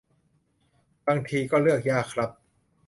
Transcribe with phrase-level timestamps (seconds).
[1.07, 2.29] บางทีก็เลือกยากครับ